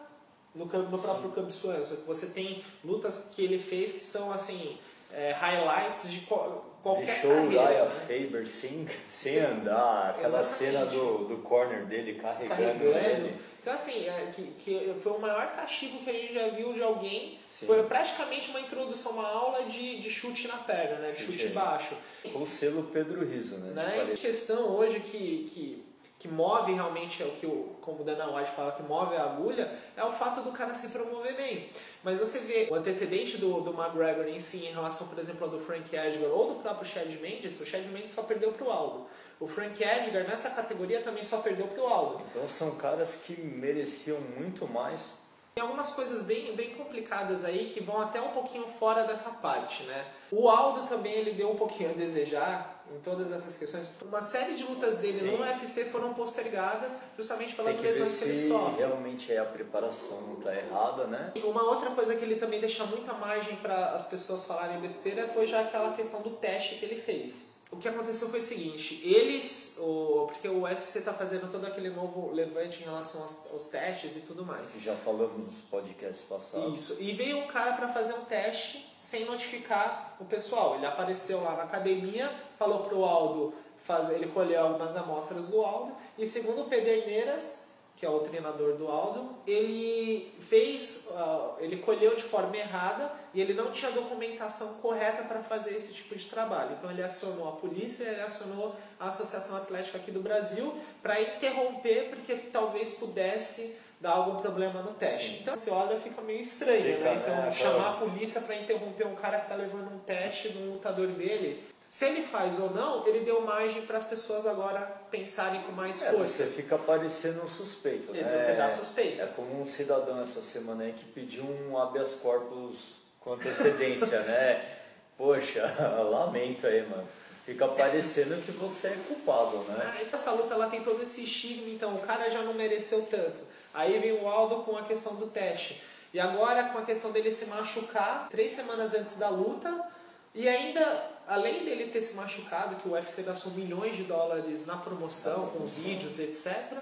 no, 0.54 0.66
no 0.66 1.00
próprio 1.00 1.32
Cub 1.32 1.50
Swanson. 1.52 1.96
Você 2.06 2.26
tem 2.26 2.62
lutas 2.84 3.32
que 3.34 3.42
ele 3.46 3.58
fez 3.58 3.94
que 3.94 4.04
são, 4.04 4.30
assim, 4.34 4.78
é, 5.14 5.32
highlights 5.34 6.10
de 6.12 6.22
qual- 6.22 6.66
qualquer 6.82 7.06
Deixou 7.06 7.32
o 7.32 7.36
carreira. 7.36 7.62
Raya 7.64 7.86
né? 7.86 7.90
Faber 8.08 8.48
sem, 8.48 8.88
sem 9.08 9.40
andar, 9.40 10.12
aquela 10.12 10.40
exatamente. 10.42 10.48
cena 10.74 10.86
do, 10.86 11.26
do 11.26 11.38
corner 11.38 11.86
dele 11.86 12.16
carregando, 12.16 12.58
carregando. 12.92 12.98
ele. 12.98 13.36
Então, 13.62 13.74
assim, 13.74 14.08
é, 14.08 14.32
que, 14.36 14.42
que 14.58 14.96
foi 15.04 15.12
o 15.12 15.20
maior 15.20 15.52
castigo 15.56 16.00
que 16.00 16.10
a 16.10 16.14
gente 16.14 16.34
já 16.34 16.48
viu 16.50 16.74
de 16.74 16.82
alguém. 16.82 17.38
Sim. 17.48 17.68
Foi 17.68 17.84
praticamente 17.84 18.50
uma 18.50 18.60
introdução, 18.60 19.12
uma 19.12 19.28
aula 19.28 19.66
de, 19.66 20.00
de 20.00 20.10
chute 20.10 20.48
na 20.48 20.58
perna, 20.58 20.96
né? 20.96 21.12
De 21.12 21.22
Chute 21.24 21.38
chute 21.38 21.54
baixo. 21.54 21.94
O 22.34 22.44
selo 22.46 22.84
Pedro 22.92 23.24
Riso, 23.24 23.58
né? 23.60 23.74
Né? 23.76 23.92
Tipo, 24.00 24.10
E 24.10 24.14
a 24.14 24.18
questão 24.18 24.68
hoje 24.76 25.00
que, 25.02 25.52
que, 25.54 25.84
que 26.22 26.28
move 26.28 26.72
realmente, 26.72 27.24
é 27.24 27.26
o 27.26 27.32
que 27.32 27.48
o, 27.48 27.76
como 27.82 28.02
o 28.02 28.04
Dana 28.04 28.30
White 28.30 28.52
fala, 28.52 28.74
que 28.74 28.84
move 28.84 29.16
a 29.16 29.24
agulha, 29.24 29.76
é 29.98 30.04
o 30.04 30.12
fato 30.12 30.42
do 30.42 30.52
cara 30.52 30.72
se 30.72 30.90
promover 30.90 31.36
bem. 31.36 31.72
Mas 32.04 32.20
você 32.20 32.38
vê 32.38 32.68
o 32.70 32.76
antecedente 32.76 33.40
do, 33.40 33.60
do 33.62 33.72
McGregor 33.72 34.28
em 34.28 34.40
si, 34.40 34.68
em 34.68 34.72
relação, 34.72 35.08
por 35.08 35.18
exemplo, 35.18 35.46
ao 35.46 35.50
do 35.50 35.60
Frank 35.60 35.84
Edgar 35.96 36.30
ou 36.30 36.54
do 36.54 36.62
próprio 36.62 36.86
Chad 36.86 37.10
Mendes, 37.20 37.60
o 37.60 37.66
Chad 37.66 37.84
Mendes 37.88 38.12
só 38.12 38.22
perdeu 38.22 38.52
pro 38.52 38.70
Aldo. 38.70 39.08
O 39.40 39.48
Frank 39.48 39.84
Edgar, 39.84 40.24
nessa 40.28 40.52
categoria, 40.52 41.02
também 41.02 41.24
só 41.24 41.38
perdeu 41.38 41.66
pro 41.66 41.88
Aldo. 41.88 42.22
Então 42.30 42.48
são 42.48 42.76
caras 42.76 43.16
que 43.16 43.42
mereciam 43.42 44.22
muito 44.38 44.68
mais. 44.68 45.16
Tem 45.56 45.64
algumas 45.64 45.92
coisas 45.92 46.22
bem, 46.22 46.56
bem 46.56 46.76
complicadas 46.76 47.44
aí 47.44 47.72
que 47.74 47.82
vão 47.82 48.00
até 48.00 48.22
um 48.22 48.30
pouquinho 48.30 48.68
fora 48.68 49.04
dessa 49.06 49.32
parte, 49.32 49.84
né? 49.84 50.06
O 50.32 50.48
Aldo 50.48 50.88
também 50.88 51.14
ele 51.14 51.32
deu 51.32 51.50
um 51.50 51.56
pouquinho 51.56 51.90
a 51.90 51.94
desejar 51.94 52.81
em 52.96 53.00
todas 53.00 53.32
essas 53.32 53.58
questões. 53.58 53.90
Uma 54.02 54.22
série 54.22 54.56
de 54.56 54.64
lutas 54.64 54.98
dele 54.98 55.20
Sim. 55.20 55.38
no 55.38 55.44
UFC 55.44 55.86
foram 55.86 56.14
postergadas 56.14 56.98
justamente 57.18 57.56
pelas 57.56 57.76
Tem 57.76 57.82
que 57.82 57.88
lesões 57.90 58.20
que 58.20 58.26
ele 58.26 58.48
sofre. 58.48 58.78
realmente 58.78 59.32
é 59.32 59.38
a 59.40 59.46
preparação 59.46 60.22
não 60.22 60.36
tá 60.36 60.56
errada, 60.56 61.08
né? 61.08 61.32
E 61.36 61.40
Uma 61.40 61.64
outra 61.64 61.92
coisa 61.92 62.16
que 62.16 62.24
ele 62.24 62.36
também 62.36 62.60
deixa 62.60 62.84
muita 62.86 63.14
margem 63.14 63.56
para 63.58 63.92
as 63.92 64.06
pessoas 64.06 64.44
falarem 64.46 64.80
besteira 64.80 65.28
foi 65.30 65.46
já 65.48 65.62
aquela 65.62 65.94
questão 65.94 66.22
do 66.22 66.32
teste 66.32 66.76
que 66.76 66.86
ele 66.86 66.96
fez. 67.00 67.52
O 67.72 67.78
que 67.78 67.88
aconteceu 67.88 68.28
foi 68.28 68.40
o 68.40 68.44
seguinte, 68.44 69.02
eles, 69.02 69.78
o, 69.80 70.28
porque 70.28 70.46
o 70.48 70.64
UFC 70.64 71.00
está 71.00 71.14
fazendo 71.14 71.50
todo 71.50 71.66
aquele 71.66 71.90
novo 71.90 72.30
levante 72.34 72.82
em 72.82 72.84
relação 72.84 73.22
aos, 73.22 73.50
aos 73.50 73.68
testes 73.68 74.18
e 74.18 74.20
tudo 74.20 74.46
mais. 74.46 74.78
Já 74.82 74.94
falamos 74.94 75.46
nos 75.46 75.62
podcasts 75.62 76.26
passados. 76.26 76.80
Isso. 76.80 77.02
E 77.02 77.14
veio 77.14 77.38
um 77.38 77.48
cara 77.48 77.74
para 77.74 77.88
fazer 77.88 78.14
um 78.14 78.26
teste 78.26 78.94
sem 78.98 79.24
notificar 79.24 80.18
o 80.20 80.26
pessoal. 80.26 80.76
Ele 80.76 80.86
apareceu 80.86 81.42
lá 81.42 81.56
na 81.56 81.64
academia, 81.64 82.30
falou 82.60 82.84
pro 82.84 83.06
Aldo 83.06 83.54
fazer, 83.84 84.16
ele 84.16 84.28
colheu 84.28 84.62
algumas 84.62 84.96
amostras 84.96 85.48
do 85.48 85.62
Aldo 85.62 85.96
e 86.18 86.28
segundo 86.28 86.62
o 86.62 86.66
Pederneiras, 86.66 87.61
que 88.02 88.06
é 88.08 88.10
o 88.10 88.20
treinador 88.20 88.78
do 88.78 88.88
Aldo, 88.88 89.36
ele 89.46 90.34
fez, 90.40 91.08
ah, 91.12 91.52
ele 91.60 91.78
colheu 91.78 92.16
de 92.16 92.24
forma 92.24 92.58
errada 92.58 93.12
e 93.32 93.40
ele 93.40 93.54
não 93.54 93.70
tinha 93.70 93.92
documentação 93.92 94.74
correta 94.82 95.22
para 95.22 95.44
fazer 95.44 95.76
esse 95.76 95.94
tipo 95.94 96.16
de 96.16 96.26
trabalho. 96.26 96.72
Então 96.80 96.90
ele 96.90 97.04
acionou 97.04 97.48
a 97.48 97.52
polícia, 97.52 98.06
ele 98.06 98.22
acionou 98.22 98.76
a 99.00 99.08
Associação 99.10 99.56
Atlética 99.56 100.00
aqui 100.00 100.10
do 100.10 100.20
Brasil 100.20 100.74
para 101.00 101.22
interromper 101.22 102.10
porque 102.10 102.34
talvez 102.52 102.96
pudesse 102.96 103.78
dar 104.00 104.14
algum 104.14 104.42
problema 104.42 104.82
no 104.82 104.96
teste. 104.96 105.28
Sim. 105.28 105.38
Então 105.42 105.56
você 105.56 105.70
olha 105.70 105.96
fica 106.00 106.24
meio 106.24 106.40
estranho, 106.40 106.96
Fica, 106.96 107.04
né? 107.04 107.22
Então 107.22 107.36
né? 107.36 107.52
chamar 107.52 107.90
a 107.92 107.98
polícia 107.98 108.42
para 108.42 108.56
interromper 108.56 109.06
um 109.06 109.14
cara 109.14 109.38
que 109.38 109.44
está 109.44 109.56
levando 109.56 109.94
um 109.94 110.00
teste 110.00 110.48
um 110.58 110.74
lutador 110.74 111.06
dele. 111.06 111.64
Se 111.92 112.06
ele 112.06 112.24
faz 112.24 112.58
ou 112.58 112.70
não, 112.70 113.06
ele 113.06 113.20
deu 113.20 113.42
margem 113.42 113.82
para 113.82 113.98
as 113.98 114.06
pessoas 114.06 114.46
agora 114.46 114.80
pensarem 115.12 115.62
com 115.64 115.74
mais 115.74 116.02
é, 116.02 116.12
força. 116.12 116.46
Você 116.46 116.46
fica 116.46 116.78
parecendo 116.78 117.44
um 117.44 117.50
suspeito, 117.50 118.14
né? 118.14 118.38
Você 118.38 118.54
dá 118.54 118.72
suspeito. 118.72 119.22
É 119.22 119.28
como 119.28 119.62
um 119.62 119.66
cidadão 119.66 120.24
essa 120.24 120.42
semana 120.42 120.86
aí 120.86 120.94
que 120.94 121.04
pediu 121.04 121.44
um 121.44 121.78
habeas 121.78 122.16
corpus 122.16 122.94
com 123.20 123.34
antecedência, 123.34 124.22
né? 124.22 124.66
Poxa, 125.18 125.66
lamento 126.10 126.66
aí, 126.66 126.88
mano. 126.88 127.06
Fica 127.46 127.68
parecendo 127.68 128.42
que 128.42 128.54
você 128.54 128.88
é 128.88 128.98
culpado, 129.10 129.58
né? 129.64 129.94
Ah, 129.94 130.16
essa 130.16 130.32
luta 130.32 130.54
ela 130.54 130.70
tem 130.70 130.82
todo 130.82 131.02
esse 131.02 131.26
estigma, 131.26 131.68
então 131.68 131.94
o 131.96 132.00
cara 132.00 132.30
já 132.30 132.42
não 132.42 132.54
mereceu 132.54 133.02
tanto. 133.02 133.42
Aí 133.74 134.00
vem 134.00 134.14
o 134.14 134.30
Aldo 134.30 134.64
com 134.64 134.78
a 134.78 134.84
questão 134.84 135.16
do 135.16 135.28
teste. 135.28 135.84
E 136.14 136.22
agora 136.22 136.70
com 136.70 136.78
a 136.78 136.86
questão 136.86 137.12
dele 137.12 137.32
se 137.32 137.48
machucar 137.48 138.30
três 138.30 138.54
semanas 138.54 138.94
antes 138.94 139.18
da 139.18 139.28
luta. 139.28 139.92
E 140.34 140.48
ainda, 140.48 141.10
além 141.28 141.64
dele 141.66 141.88
ter 141.88 142.02
se 142.02 142.16
machucado, 142.16 142.76
que 142.76 142.88
o 142.88 142.92
UFC 142.92 143.24
gastou 143.24 143.52
milhões 143.54 143.96
de 143.96 144.04
dólares 144.04 144.66
na 144.66 144.78
promoção, 144.78 145.48
com 145.50 145.66
vídeos, 145.66 146.20
etc. 146.20 146.78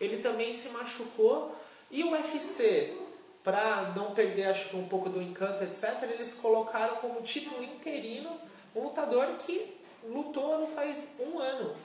Ele 0.00 0.18
também 0.18 0.52
se 0.52 0.70
machucou. 0.70 1.56
E 1.90 2.02
o 2.02 2.12
UFC, 2.12 2.96
para 3.42 3.92
não 3.94 4.12
perder 4.12 4.46
acho 4.46 4.70
que 4.70 4.76
um 4.76 4.88
pouco 4.88 5.08
do 5.08 5.22
encanto, 5.22 5.62
etc., 5.62 6.02
eles 6.02 6.34
colocaram 6.34 6.96
como 6.96 7.22
título 7.22 7.62
interino 7.62 8.30
um 8.74 8.84
lutador 8.84 9.26
que 9.38 9.76
lutou 10.04 10.58
não 10.58 10.66
faz 10.66 11.16
um 11.20 11.38
ano. 11.38 11.76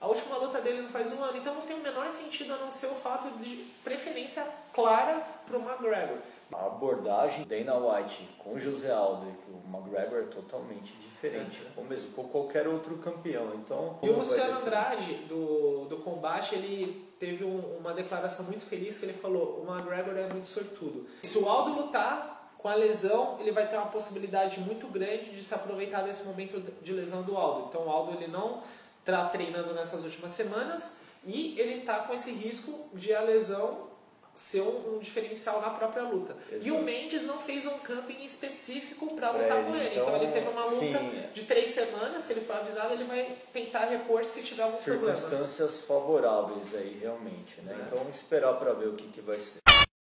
A 0.00 0.08
última 0.08 0.36
luta 0.36 0.60
dele 0.60 0.82
não 0.82 0.88
faz 0.88 1.12
um 1.12 1.22
ano, 1.22 1.38
então 1.38 1.54
não 1.54 1.62
tem 1.62 1.76
o 1.76 1.82
menor 1.82 2.10
sentido 2.10 2.52
a 2.52 2.56
não 2.56 2.72
ser 2.72 2.86
o 2.86 2.94
fato 2.96 3.30
de 3.38 3.64
preferência 3.84 4.44
clara 4.72 5.24
para 5.46 5.56
o 5.56 5.62
McGregor. 5.62 6.18
A 6.52 6.66
abordagem 6.66 7.44
Dana 7.44 7.76
White 7.76 8.28
com 8.38 8.58
José 8.58 8.92
Aldo 8.92 9.26
e 9.26 9.50
o 9.50 9.76
McGregor 9.76 10.20
é 10.20 10.26
totalmente 10.26 10.92
diferente, 10.94 11.66
ou 11.76 11.84
mesmo 11.84 12.10
com 12.10 12.24
qualquer 12.24 12.68
outro 12.68 12.96
campeão. 12.98 13.52
Então, 13.54 13.98
e 14.02 14.08
o 14.08 14.18
Luciano 14.18 14.60
Andrade 14.60 15.14
do, 15.28 15.86
do 15.86 15.96
combate 15.98 16.54
ele 16.54 17.10
teve 17.18 17.44
um, 17.44 17.78
uma 17.78 17.94
declaração 17.94 18.44
muito 18.44 18.64
feliz 18.64 18.98
que 18.98 19.04
ele 19.04 19.12
falou: 19.12 19.64
o 19.64 19.72
McGregor 19.72 20.16
é 20.16 20.28
muito 20.28 20.46
sortudo. 20.46 21.06
Se 21.22 21.38
o 21.38 21.48
Aldo 21.48 21.80
lutar 21.80 22.54
com 22.58 22.68
a 22.68 22.74
lesão, 22.74 23.38
ele 23.40 23.50
vai 23.50 23.68
ter 23.68 23.76
uma 23.76 23.86
possibilidade 23.86 24.60
muito 24.60 24.86
grande 24.86 25.30
de 25.30 25.42
se 25.42 25.54
aproveitar 25.54 26.02
desse 26.02 26.24
momento 26.24 26.60
de 26.82 26.92
lesão 26.92 27.22
do 27.22 27.36
Aldo. 27.36 27.68
Então 27.68 27.86
o 27.86 27.90
Aldo 27.90 28.12
ele 28.12 28.28
não 28.28 28.62
está 29.00 29.24
treinando 29.28 29.74
nessas 29.74 30.04
últimas 30.04 30.30
semanas 30.32 31.02
e 31.24 31.58
ele 31.58 31.80
está 31.80 32.00
com 32.00 32.14
esse 32.14 32.30
risco 32.30 32.88
de 32.94 33.12
a 33.12 33.20
lesão 33.20 33.91
ser 34.34 34.62
um, 34.62 34.96
um 34.96 34.98
diferencial 34.98 35.60
na 35.60 35.70
própria 35.70 36.02
luta. 36.04 36.36
Exato. 36.50 36.66
E 36.66 36.70
o 36.70 36.82
Mendes 36.82 37.24
não 37.24 37.38
fez 37.38 37.66
um 37.66 37.78
camping 37.78 38.24
específico 38.24 39.14
para 39.14 39.30
lutar 39.30 39.58
é, 39.58 39.62
com 39.62 39.76
ele. 39.76 39.88
Então, 39.90 40.08
então, 40.08 40.22
ele 40.22 40.32
teve 40.32 40.48
uma 40.48 40.64
luta 40.64 40.98
sim. 40.98 41.24
de 41.34 41.44
três 41.44 41.70
semanas 41.70 42.26
que 42.26 42.32
ele 42.32 42.40
foi 42.40 42.56
avisado, 42.56 42.94
ele 42.94 43.04
vai 43.04 43.36
tentar 43.52 43.84
repor 43.86 44.24
se 44.24 44.42
tiver 44.42 44.62
algum 44.62 44.82
problema. 44.82 45.16
Circunstâncias 45.16 45.82
favoráveis 45.82 46.74
aí, 46.74 46.98
realmente. 47.00 47.60
Né? 47.60 47.76
É. 47.78 47.86
Então 47.86 47.98
vamos 47.98 48.16
esperar 48.16 48.54
para 48.54 48.72
ver 48.72 48.88
o 48.88 48.94
que, 48.94 49.08
que 49.08 49.20
vai 49.20 49.38
ser. 49.38 49.60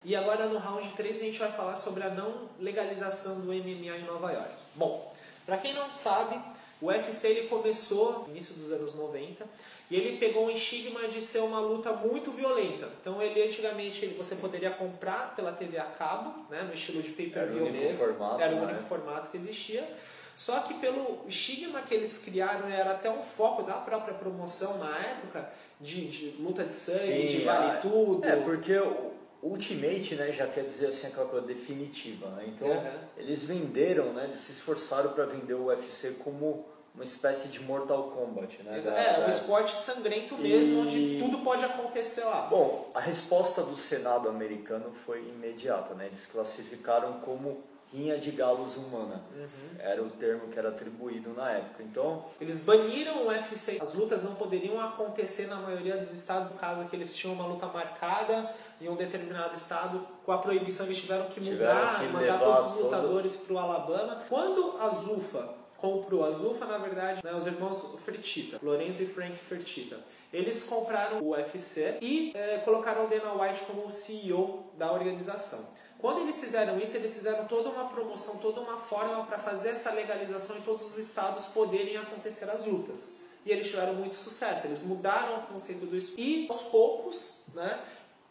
E 0.05 0.15
agora 0.15 0.47
no 0.47 0.57
round 0.57 0.87
3 0.95 1.17
a 1.17 1.21
gente 1.21 1.39
vai 1.39 1.51
falar 1.51 1.75
sobre 1.75 2.03
a 2.03 2.09
não 2.09 2.49
legalização 2.59 3.39
do 3.39 3.47
MMA 3.47 3.97
em 3.97 4.05
Nova 4.05 4.31
York. 4.31 4.51
Bom, 4.75 5.13
para 5.45 5.57
quem 5.57 5.73
não 5.73 5.91
sabe, 5.91 6.39
o 6.83 6.87
UFC 6.87 7.29
ele 7.29 7.47
começou 7.47 8.23
no 8.23 8.31
início 8.31 8.53
dos 8.55 8.69
anos 8.69 8.93
90 8.93 9.45
e 9.89 9.95
ele 9.95 10.17
pegou 10.17 10.47
um 10.47 10.49
estigma 10.49 11.07
de 11.07 11.21
ser 11.21 11.39
uma 11.39 11.61
luta 11.61 11.93
muito 11.93 12.29
violenta. 12.29 12.89
Então 12.99 13.21
ele 13.21 13.41
antigamente 13.41 14.03
ele, 14.03 14.15
você 14.15 14.35
poderia 14.35 14.69
comprar 14.69 15.33
pela 15.33 15.53
TV 15.53 15.77
a 15.77 15.85
cabo, 15.85 16.45
né, 16.49 16.61
no 16.63 16.73
estilo 16.73 17.01
de 17.01 17.11
pay-per-view 17.11 17.71
mesmo. 17.71 17.95
Formato, 17.95 18.41
era 18.41 18.53
o 18.53 18.57
único 18.57 18.81
né? 18.81 18.85
formato 18.89 19.29
que 19.29 19.37
existia. 19.37 19.87
Só 20.35 20.59
que 20.59 20.73
pelo 20.73 21.21
estigma 21.25 21.81
que 21.83 21.93
eles 21.93 22.17
criaram, 22.17 22.67
era 22.67 22.91
até 22.91 23.09
um 23.09 23.21
foco 23.21 23.63
da 23.63 23.75
própria 23.75 24.15
promoção 24.15 24.77
na 24.77 24.97
época, 24.97 25.49
de, 25.79 26.07
de 26.07 26.41
luta 26.41 26.65
de 26.65 26.73
sangue, 26.73 27.29
Sim, 27.29 27.37
de 27.37 27.43
vale 27.45 27.77
é, 27.77 27.79
tudo. 27.79 28.25
É, 28.25 28.35
porque 28.37 28.77
o 28.77 29.13
Ultimate, 29.41 30.15
né, 30.15 30.33
já 30.33 30.47
quer 30.47 30.63
dizer 30.65 30.87
assim 30.87 31.07
aquela 31.07 31.27
coisa 31.27 31.45
definitiva, 31.45 32.27
né? 32.31 32.45
Então, 32.47 32.67
uhum. 32.67 32.99
eles 33.17 33.45
venderam, 33.45 34.11
né, 34.11 34.23
eles 34.25 34.39
se 34.39 34.53
esforçaram 34.53 35.13
para 35.13 35.25
vender 35.25 35.53
o 35.53 35.65
UFC 35.65 36.15
como 36.23 36.65
uma 36.93 37.03
espécie 37.03 37.47
de 37.47 37.59
Mortal 37.61 38.11
Kombat, 38.11 38.61
né? 38.63 38.77
É, 38.77 39.19
da, 39.19 39.25
um 39.25 39.27
esporte 39.27 39.75
sangrento 39.75 40.37
mesmo, 40.37 40.73
e... 40.73 40.77
onde 40.77 41.19
tudo 41.19 41.43
pode 41.43 41.65
acontecer 41.65 42.23
lá. 42.23 42.47
Bom, 42.47 42.91
a 42.93 42.99
resposta 42.99 43.63
do 43.63 43.75
Senado 43.75 44.29
americano 44.29 44.91
foi 44.91 45.19
imediata, 45.27 45.95
né? 45.95 46.05
Eles 46.05 46.25
classificaram 46.27 47.13
como 47.21 47.63
rinha 47.91 48.17
de 48.17 48.31
galos 48.31 48.75
humana. 48.75 49.23
Uhum. 49.35 49.77
Era 49.79 50.01
o 50.01 50.09
termo 50.09 50.49
que 50.49 50.57
era 50.57 50.69
atribuído 50.69 51.31
na 51.33 51.51
época. 51.51 51.83
Então, 51.83 52.25
eles 52.41 52.59
baniram 52.59 53.23
o 53.23 53.27
UFC. 53.27 53.77
As 53.79 53.93
lutas 53.93 54.23
não 54.23 54.33
poderiam 54.33 54.79
acontecer 54.81 55.47
na 55.47 55.57
maioria 55.57 55.95
dos 55.97 56.11
estados, 56.11 56.51
no 56.51 56.57
caso 56.57 56.87
que 56.89 56.95
eles 56.95 57.15
tinham 57.15 57.35
uma 57.35 57.45
luta 57.45 57.67
marcada 57.67 58.53
em 58.81 58.89
um 58.89 58.95
determinado 58.95 59.55
estado, 59.55 60.05
com 60.25 60.31
a 60.31 60.39
proibição 60.39 60.87
eles 60.87 60.97
tiveram 60.97 61.25
que 61.25 61.39
mudar, 61.39 61.99
tiveram 61.99 61.99
que 61.99 62.13
mandar 62.13 62.39
todos 62.39 62.71
os 62.71 62.81
lutadores 62.81 63.35
todo... 63.35 63.45
para 63.45 63.55
o 63.55 63.59
Alabama. 63.59 64.23
Quando 64.27 64.77
a 64.79 64.89
Zufa 64.89 65.62
comprou 65.83 66.23
a 66.23 66.31
Zufa, 66.31 66.65
na 66.65 66.77
verdade, 66.77 67.19
né, 67.21 67.35
os 67.35 67.45
irmãos 67.45 67.99
Fertitta, 68.05 68.57
Lorenzo 68.63 69.03
e 69.03 69.05
Frank 69.05 69.35
Fertitta. 69.35 69.99
Eles 70.31 70.63
compraram 70.63 71.19
o 71.19 71.31
UFC 71.31 71.97
e 72.01 72.31
é, 72.33 72.59
colocaram 72.59 73.03
o 73.03 73.09
Dana 73.09 73.33
White 73.33 73.65
como 73.65 73.91
CEO 73.91 74.71
da 74.77 74.93
organização. 74.93 75.67
Quando 75.99 76.21
eles 76.21 76.39
fizeram 76.39 76.79
isso, 76.79 76.95
eles 76.95 77.13
fizeram 77.13 77.47
toda 77.47 77.67
uma 77.67 77.89
promoção, 77.89 78.37
toda 78.37 78.61
uma 78.61 78.77
forma 78.77 79.25
para 79.25 79.37
fazer 79.37 79.71
essa 79.71 79.91
legalização 79.91 80.57
em 80.57 80.61
todos 80.61 80.85
os 80.85 80.97
estados 80.97 81.47
poderem 81.47 81.97
acontecer 81.97 82.49
as 82.49 82.65
lutas. 82.65 83.17
E 83.45 83.51
eles 83.51 83.69
tiveram 83.69 83.95
muito 83.95 84.15
sucesso. 84.15 84.67
Eles 84.67 84.83
mudaram 84.83 85.39
o 85.39 85.47
conceito 85.47 85.85
do 85.85 85.97
esporte. 85.97 86.21
E 86.21 86.47
aos 86.49 86.63
poucos, 86.63 87.39
né, 87.53 87.77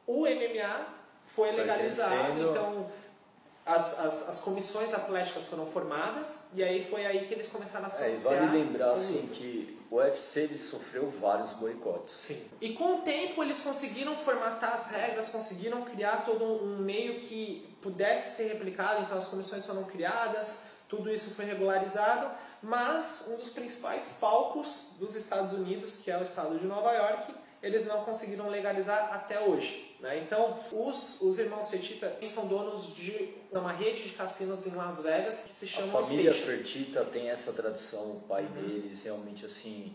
o 0.06 0.22
MMA 0.22 0.86
foi 1.26 1.52
legalizado. 1.52 2.40
Então, 2.40 2.90
as, 3.64 3.98
as, 3.98 4.28
as, 4.28 4.40
comissões 4.40 4.92
atléticas 4.92 5.46
foram 5.46 5.66
formadas 5.66 6.46
e 6.52 6.64
aí 6.64 6.84
foi 6.84 7.06
aí 7.06 7.26
que 7.26 7.34
eles 7.34 7.48
começaram 7.48 7.84
a 7.84 7.88
associar. 7.88 8.34
É, 8.34 8.40
vale 8.40 8.58
lembrar 8.58 8.92
assim, 8.92 9.28
que 9.32 9.78
o 9.88 9.96
UFC 9.96 10.40
ele 10.40 10.58
sofreu 10.58 11.08
vários 11.08 11.52
boicotes. 11.52 12.14
Sim. 12.14 12.42
E 12.60 12.72
com 12.72 12.96
o 12.96 13.00
tempo 13.02 13.42
eles 13.42 13.60
conseguiram 13.60 14.16
formatar 14.16 14.72
as 14.72 14.90
regras, 14.90 15.28
conseguiram 15.28 15.82
criar 15.82 16.24
todo 16.24 16.44
um 16.44 16.78
meio 16.78 17.20
que 17.20 17.76
pudesse 17.80 18.36
ser 18.36 18.48
replicado, 18.48 19.02
então 19.02 19.16
as 19.16 19.26
comissões 19.26 19.64
foram 19.64 19.84
criadas, 19.84 20.62
tudo 20.88 21.12
isso 21.12 21.30
foi 21.34 21.44
regularizado, 21.44 22.30
mas 22.62 23.28
um 23.30 23.36
dos 23.36 23.50
principais 23.50 24.16
palcos 24.20 24.94
dos 24.98 25.14
Estados 25.14 25.52
Unidos, 25.52 25.96
que 25.96 26.10
é 26.10 26.18
o 26.18 26.22
estado 26.22 26.58
de 26.58 26.66
Nova 26.66 26.92
York, 26.92 27.32
eles 27.62 27.86
não 27.86 28.04
conseguiram 28.04 28.48
legalizar 28.48 29.12
até 29.12 29.40
hoje. 29.40 29.96
Né? 30.00 30.18
Então, 30.18 30.58
os, 30.72 31.20
os 31.20 31.38
irmãos 31.38 31.70
Fertitta 31.70 32.18
são 32.26 32.48
donos 32.48 32.94
de 32.94 33.34
uma 33.52 33.72
rede 33.72 34.02
de 34.02 34.10
cassinos 34.10 34.66
em 34.66 34.74
Las 34.74 35.00
Vegas 35.02 35.40
que 35.40 35.52
se 35.52 35.66
chama 35.66 35.98
A 35.98 36.02
família. 36.02 36.34
Fertitta 36.34 37.04
tem 37.04 37.30
essa 37.30 37.52
tradição, 37.52 38.16
o 38.16 38.20
pai 38.28 38.44
uhum. 38.44 38.52
deles 38.52 39.04
realmente 39.04 39.46
assim... 39.46 39.94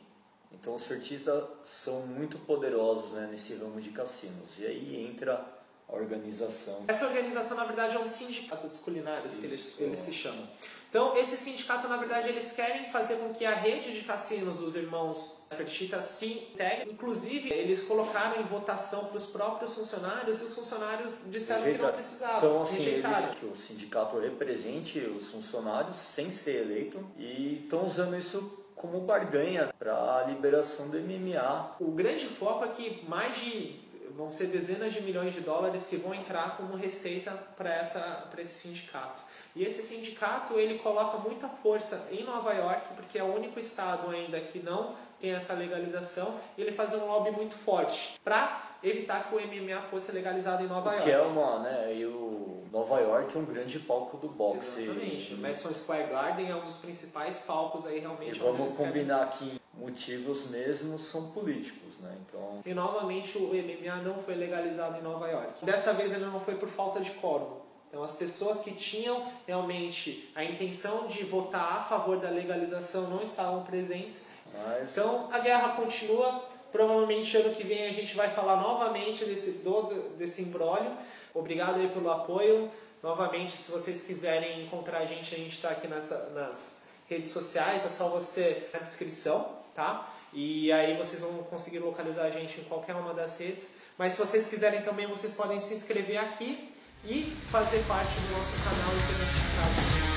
Então, 0.50 0.75
os 0.75 0.88
Fertitta 0.88 1.47
são 1.65 2.07
muito 2.07 2.39
poderosos 2.39 3.12
né, 3.12 3.27
nesse 3.29 3.53
ramo 3.55 3.81
de 3.81 3.89
cassinos. 3.91 4.57
E 4.57 4.65
aí 4.65 5.05
entra 5.05 5.56
a 5.89 5.96
organização. 5.96 6.84
Essa 6.88 7.06
organização, 7.06 7.56
na 7.56 7.63
verdade, 7.63 7.96
é 7.96 8.00
um 8.00 8.06
sindicato 8.06 8.67
dos 8.67 8.79
culinários, 8.79 9.34
Isso. 9.34 9.41
que 9.41 9.48
eles, 9.48 9.79
eles 9.79 10.00
se 10.00 10.13
chamam. 10.13 10.48
Então, 10.89 11.17
esse 11.17 11.36
sindicato, 11.36 11.88
na 11.88 11.98
verdade, 11.98 12.29
eles 12.29 12.51
querem 12.53 12.86
fazer 12.86 13.15
com 13.17 13.34
que 13.34 13.46
a 13.46 13.53
rede 13.53 13.94
de 13.94 14.03
cassinos 14.06 14.60
dos 14.60 14.75
irmãos 14.75 15.38
Fertitta 15.51 16.01
se 16.01 16.25
integre. 16.25 16.91
Inclusive, 16.91 17.51
eles 17.51 17.84
colocaram 17.86 18.41
em 18.41 18.46
votação 18.46 19.06
para 19.06 19.17
os 19.17 19.25
próprios 19.25 19.74
funcionários 19.74 20.41
e 20.41 20.46
os 20.46 20.56
funcionários 20.56 21.13
disseram 21.27 21.63
que 21.63 21.77
não 21.77 21.91
precisavam. 21.91 22.38
Então, 22.38 22.62
assim, 22.62 22.84
eles, 22.84 23.25
que 23.39 23.46
o 23.46 23.56
sindicato 23.56 24.17
represente 24.20 25.00
os 25.00 25.29
funcionários 25.29 25.96
sem 25.96 26.32
ser 26.32 26.63
eleito 26.63 27.06
e 27.17 27.62
estão 27.63 27.86
usando 27.86 28.17
isso 28.17 28.65
como 28.75 29.01
barganha 29.01 29.74
para 29.77 29.94
a 29.94 30.24
liberação 30.24 30.88
do 30.89 30.98
MMA. 31.00 31.75
O 31.79 31.91
grande 31.91 32.25
foco 32.27 32.63
é 32.63 32.67
que 32.70 33.06
mais 33.08 33.38
de 33.39 33.87
vão 34.17 34.31
ser 34.31 34.47
dezenas 34.47 34.91
de 34.93 35.01
milhões 35.01 35.33
de 35.33 35.41
dólares 35.41 35.86
que 35.86 35.95
vão 35.95 36.13
entrar 36.13 36.57
como 36.57 36.75
receita 36.75 37.31
para 37.55 38.41
esse 38.41 38.67
sindicato. 38.67 39.21
E 39.55 39.63
esse 39.63 39.83
sindicato 39.83 40.55
ele 40.55 40.79
coloca 40.79 41.19
muita 41.19 41.47
força 41.47 42.07
em 42.12 42.24
Nova 42.24 42.51
York, 42.51 42.95
porque 42.95 43.19
é 43.19 43.24
o 43.24 43.33
único 43.33 43.59
estado 43.59 44.09
ainda 44.09 44.39
que 44.39 44.57
não 44.57 44.95
tem 45.21 45.31
essa 45.31 45.53
legalização, 45.53 46.39
e 46.57 46.62
ele 46.62 46.71
faz 46.71 46.93
um 46.93 47.05
lobby 47.05 47.31
muito 47.31 47.55
forte 47.55 48.19
para 48.24 48.63
evitar 48.83 49.27
que 49.27 49.36
o 49.36 49.39
MMA 49.39 49.81
fosse 49.89 50.12
legalizado 50.12 50.63
em 50.63 50.67
Nova 50.67 50.91
York. 50.91 51.03
Que 51.03 51.12
é 51.12 51.21
uma, 51.21 51.59
né, 51.59 51.95
e 51.95 52.05
o 52.05 52.63
Nova 52.71 53.00
York 53.00 53.36
é 53.36 53.39
um 53.39 53.45
grande 53.45 53.79
palco 53.79 54.17
do 54.17 54.27
boxe. 54.27 54.83
Exatamente. 54.83 55.33
O 55.33 55.38
Madison 55.38 55.74
Square 55.74 56.07
Garden 56.12 56.51
é 56.51 56.55
um 56.55 56.63
dos 56.63 56.77
principais 56.77 57.39
palcos 57.39 57.88
aí 57.88 58.00
realmente. 58.00 58.36
E 58.36 58.39
vamos 58.39 58.75
combinar 58.75 59.31
querem... 59.38 59.55
que 59.55 59.56
motivos 59.79 60.50
mesmo 60.50 60.98
são 60.98 61.29
políticos, 61.29 62.00
né? 62.00 62.15
Então. 62.27 62.62
E 62.65 62.74
novamente 62.74 63.38
o 63.38 63.50
MMA 63.50 63.96
não 64.03 64.15
foi 64.15 64.36
legalizado 64.36 64.98
em 64.98 65.01
Nova 65.01 65.27
York. 65.27 65.63
Dessa 65.65 65.93
vez 65.93 66.13
ele 66.13 66.25
não 66.25 66.39
foi 66.39 66.55
por 66.55 66.67
falta 66.67 67.00
de 67.00 67.12
quórum 67.12 67.57
Então, 67.88 68.03
as 68.03 68.15
pessoas 68.15 68.62
que 68.62 68.74
tinham 68.74 69.31
realmente 69.46 70.31
a 70.36 70.43
intenção 70.43 71.07
de 71.07 71.24
votar 71.24 71.77
a 71.77 71.84
favor 71.84 72.19
da 72.19 72.29
legalização 72.29 73.10
não 73.10 73.24
estavam 73.24 73.63
presentes. 73.63 74.25
Mas... 74.53 74.91
Então, 74.91 75.29
a 75.31 75.39
guerra 75.39 75.75
continua. 75.75 76.43
Provavelmente 76.72 77.36
ano 77.38 77.55
que 77.55 77.63
vem 77.63 77.88
a 77.88 77.93
gente 77.93 78.13
vai 78.13 78.29
falar 78.29 78.62
novamente 78.62 79.24
desse, 79.24 79.60
do, 79.60 79.84
desse 80.17 80.41
imbróglio. 80.41 80.91
Obrigado 81.34 81.79
aí 81.79 81.88
pelo 81.88 82.12
apoio. 82.12 82.69
Novamente, 83.01 83.57
se 83.57 83.72
vocês 83.72 84.03
quiserem 84.05 84.65
encontrar 84.65 85.00
a 85.00 85.05
gente, 85.05 85.34
a 85.34 85.38
gente 85.38 85.55
está 85.55 85.69
aqui 85.69 85.88
nessa, 85.88 86.29
nas 86.31 86.87
redes 87.09 87.31
sociais, 87.31 87.85
é 87.85 87.89
só 87.89 88.09
você 88.09 88.69
na 88.73 88.79
descrição, 88.79 89.57
tá? 89.73 90.13
E 90.33 90.71
aí 90.71 90.97
vocês 90.97 91.21
vão 91.21 91.37
conseguir 91.43 91.79
localizar 91.79 92.25
a 92.25 92.29
gente 92.29 92.59
em 92.61 92.63
qualquer 92.65 92.95
uma 92.95 93.13
das 93.13 93.39
redes. 93.39 93.75
Mas 93.97 94.13
se 94.13 94.19
vocês 94.19 94.47
quiserem 94.47 94.81
também, 94.81 95.07
vocês 95.07 95.33
podem 95.33 95.59
se 95.59 95.73
inscrever 95.73 96.17
aqui 96.17 96.73
e 97.05 97.35
fazer 97.49 97.83
parte 97.87 98.13
do 98.19 98.37
nosso 98.37 98.51
canal 98.63 98.95
e 98.95 99.01
ser 99.01 99.13
notificados 99.13 99.75
do 99.75 99.81
nosso 99.95 100.13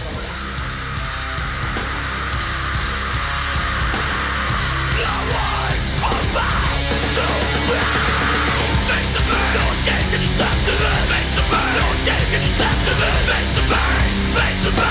trabalho. 6.33 6.70